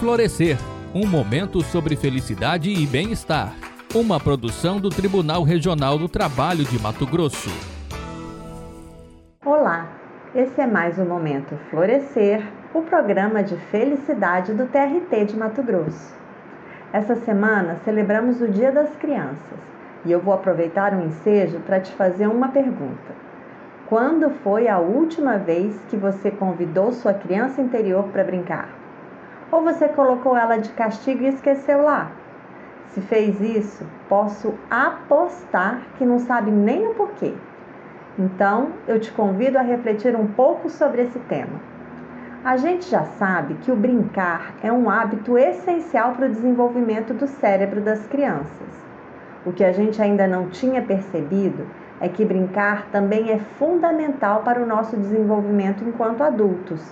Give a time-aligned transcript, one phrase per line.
[0.00, 0.56] Florescer
[0.94, 3.52] um momento sobre felicidade e bem-estar.
[3.94, 7.50] Uma produção do Tribunal Regional do Trabalho de Mato Grosso.
[9.44, 9.88] Olá,
[10.34, 12.42] esse é mais um Momento Florescer,
[12.72, 16.14] o programa de felicidade do TRT de Mato Grosso.
[16.94, 19.58] Essa semana celebramos o Dia das Crianças
[20.06, 23.12] e eu vou aproveitar o ensejo para te fazer uma pergunta.
[23.86, 28.79] Quando foi a última vez que você convidou sua criança interior para brincar?
[29.52, 32.12] Ou você colocou ela de castigo e esqueceu lá?
[32.88, 37.34] Se fez isso, posso apostar que não sabe nem o porquê.
[38.18, 41.60] Então, eu te convido a refletir um pouco sobre esse tema.
[42.44, 47.26] A gente já sabe que o brincar é um hábito essencial para o desenvolvimento do
[47.26, 48.84] cérebro das crianças.
[49.44, 51.66] O que a gente ainda não tinha percebido
[52.00, 56.82] é que brincar também é fundamental para o nosso desenvolvimento enquanto adultos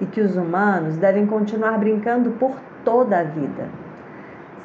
[0.00, 3.68] e que os humanos devem continuar brincando por toda a vida.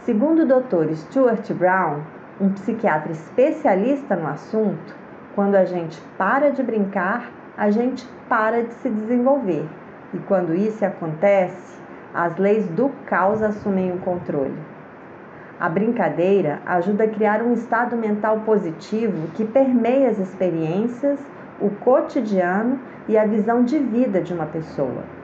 [0.03, 0.93] Segundo o Dr.
[0.95, 2.01] Stuart Brown,
[2.39, 4.95] um psiquiatra especialista no assunto,
[5.35, 9.67] quando a gente para de brincar, a gente para de se desenvolver.
[10.13, 11.77] E quando isso acontece,
[12.13, 14.57] as leis do caos assumem o controle.
[15.59, 21.19] A brincadeira ajuda a criar um estado mental positivo que permeia as experiências,
[21.59, 25.18] o cotidiano e a visão de vida de uma pessoa.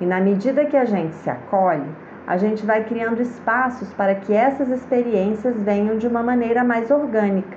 [0.00, 1.88] E na medida que a gente se acolhe,
[2.26, 7.56] a gente vai criando espaços para que essas experiências venham de uma maneira mais orgânica.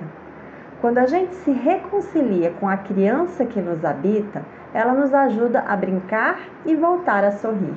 [0.80, 5.76] Quando a gente se reconcilia com a criança que nos habita, ela nos ajuda a
[5.76, 7.74] brincar e voltar a sorrir.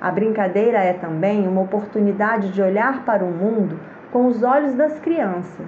[0.00, 3.78] A brincadeira é também uma oportunidade de olhar para o mundo
[4.12, 5.66] com os olhos das crianças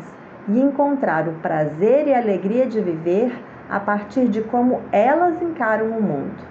[0.48, 3.32] e encontrar o prazer e a alegria de viver
[3.68, 6.49] a partir de como elas encaram o mundo.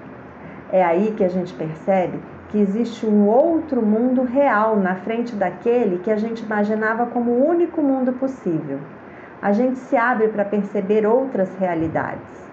[0.72, 6.00] É aí que a gente percebe que existe um outro mundo real na frente daquele
[6.00, 8.80] que a gente imaginava como o único mundo possível.
[9.42, 12.50] A gente se abre para perceber outras realidades.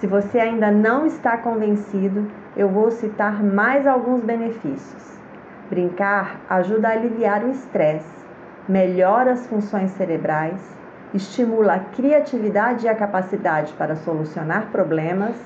[0.00, 5.16] Se você ainda não está convencido, eu vou citar mais alguns benefícios.
[5.70, 8.24] Brincar ajuda a aliviar o estresse,
[8.68, 10.60] melhora as funções cerebrais,
[11.14, 15.36] estimula a criatividade e a capacidade para solucionar problemas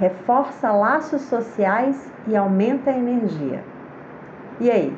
[0.00, 3.62] reforça laços sociais e aumenta a energia.
[4.58, 4.96] E aí,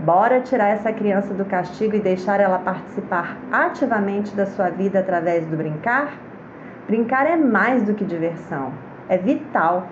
[0.00, 5.46] bora tirar essa criança do castigo e deixar ela participar ativamente da sua vida através
[5.46, 6.14] do brincar?
[6.86, 8.72] Brincar é mais do que diversão,
[9.06, 9.86] é vital.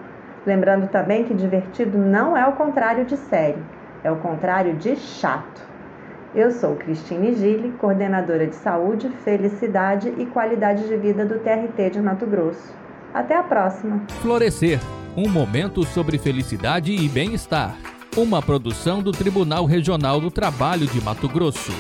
[0.47, 3.63] Lembrando também que divertido não é o contrário de sério,
[4.03, 5.67] é o contrário de chato.
[6.35, 12.01] Eu sou Cristine Gille, coordenadora de saúde, felicidade e qualidade de vida do TRT de
[12.01, 12.86] Mato Grosso.
[13.15, 14.03] Até a próxima.
[14.21, 14.81] Florescer
[15.17, 17.75] um momento sobre felicidade e bem-estar.
[18.15, 21.73] Uma produção do Tribunal Regional do Trabalho de Mato Grosso.